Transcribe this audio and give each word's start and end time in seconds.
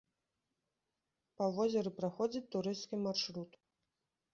Па 1.41 1.51
возеры 1.59 1.95
праходзіць 2.01 2.45
турысцкі 2.57 2.95
маршрут. 3.07 3.51